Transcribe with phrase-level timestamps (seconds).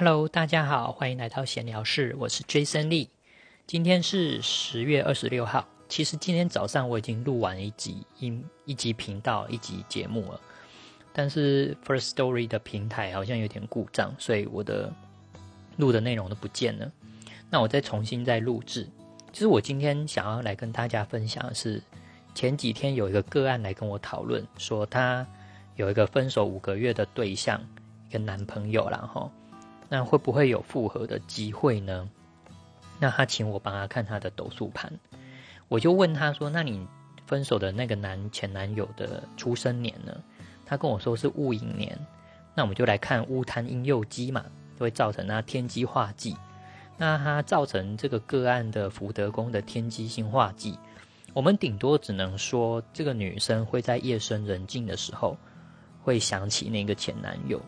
[0.00, 3.08] Hello，大家好，欢迎来到闲聊室，我是 Jason Lee。
[3.66, 5.66] 今天是十月二十六号。
[5.88, 10.40] 其实今天早上我已经录完一集一一集频道一集节目了，
[11.12, 14.94] 但是 First Story 的平台好像有点故障，所以我的
[15.78, 16.88] 录的内容都不见了。
[17.50, 18.88] 那我再重新再录制。
[19.32, 21.82] 其实我今天想要来跟大家分享的是，
[22.36, 25.26] 前几天有一个个案来跟我讨论，说他
[25.74, 27.60] 有一个分手五个月的对象，
[28.08, 29.28] 一个男朋友然后
[29.88, 32.08] 那会不会有复合的机会呢？
[33.00, 34.92] 那他请我帮他看他的斗数盘，
[35.68, 36.86] 我就问他说：“那你
[37.26, 40.20] 分手的那个男前男友的出生年呢？”
[40.66, 41.98] 他跟我说是戊寅年。
[42.54, 46.36] 那我们就来看乌贪阴右鸡嘛，就会造成他天机化忌。
[46.96, 50.76] 那他造成这个个案的福德宫的天机星化忌，
[51.32, 55.36] 我们顶多只能说这个女生会在夜深人静的时候
[56.02, 57.62] 会想起那个前男友。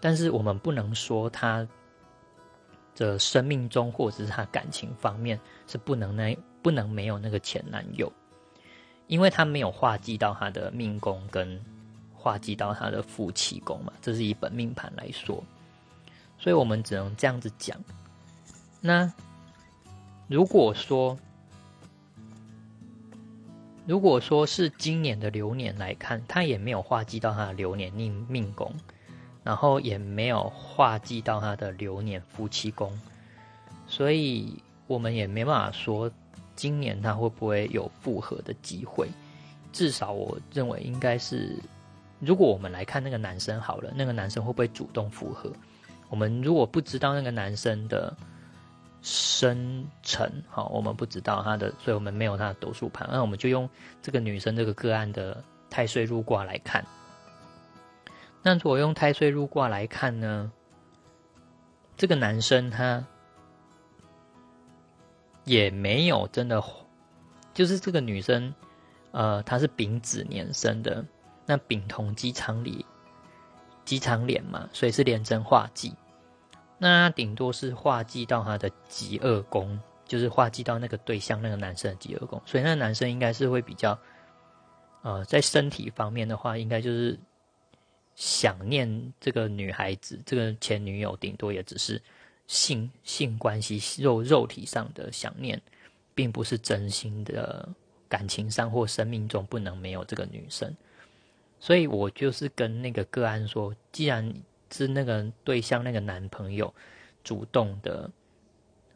[0.00, 1.66] 但是我们不能说他
[2.94, 8.10] 的生命中或者是他感情方面是不能那不能没有那个前男友，
[9.06, 11.60] 因为他没有化忌到他的命宫跟
[12.14, 15.42] 化忌到他的夫妻宫嘛，这是以本命盘来说，
[16.38, 17.78] 所以我们只能这样子讲。
[18.80, 19.12] 那
[20.28, 21.16] 如果说
[23.86, 28.74] 如果说是今年的流年来看，他也没有化忌到他的流年命命宫。
[29.46, 32.90] 然后也没有化忌到他的流年夫妻宫，
[33.86, 36.10] 所以我们也没办法说
[36.56, 39.08] 今年他会不会有复合的机会。
[39.72, 41.56] 至少我认为应该是，
[42.18, 45.52] 如果我们来看那个男生好了，那个男生会不会主动复合？
[46.10, 48.12] 我们如果不知道那个男生的
[49.00, 53.70] 生辰，好，我们不知道他的，所以我们没有他的斗数盘，那我们就用
[54.02, 56.84] 这个女生这个个案的太岁入卦来看。
[58.46, 60.52] 那如果用太岁入卦来看呢？
[61.96, 63.04] 这个男生他
[65.42, 66.62] 也没有真的，
[67.52, 68.54] 就是这个女生，
[69.10, 71.04] 呃，她是丙子年生的，
[71.44, 72.86] 那丙同机场里，
[73.84, 75.92] 机场脸嘛，所以是连贞化忌。
[76.78, 83.98] 那顶多是化忌到他的极恶宫，就是化忌到那个对象那个男生的极恶宫，所以那个男生应该是会比较，
[85.02, 87.18] 呃，在身体方面的话，应该就是。
[88.16, 92.00] 想念这个女孩子，这个前女友，顶多也只是
[92.46, 95.60] 性性关系、肉肉体上的想念，
[96.14, 97.68] 并不是真心的
[98.08, 100.74] 感情上或生命中不能没有这个女生。
[101.60, 104.34] 所以我就是跟那个个案说，既然
[104.72, 106.74] 是那个对象那个男朋友
[107.22, 108.10] 主动的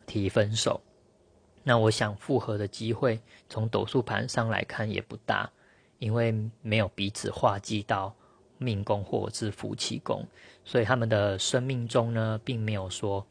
[0.06, 0.80] 提分手，
[1.62, 3.20] 那我想复合的机会，
[3.50, 5.50] 从斗数盘上来看也不大，
[5.98, 8.14] 因为没有彼此化忌到。
[8.60, 10.24] 命宫或者是夫妻宫，
[10.64, 13.26] 所以他们的生命中呢，并没有说，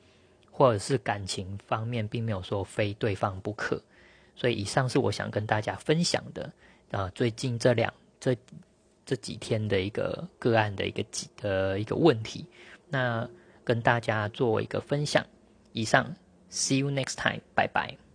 [0.51, 3.81] 或者是感情方面，并没有说非对方不可。
[4.35, 6.51] 所以以上是我想跟大家分享的
[6.91, 8.35] 啊，最近这两这
[9.05, 12.45] 这几天的一个个案的一个几的一个问题，
[12.89, 13.29] 那
[13.63, 15.25] 跟大家做一个分享。
[15.73, 16.15] 以上
[16.49, 18.08] ，See you next time，拜拜。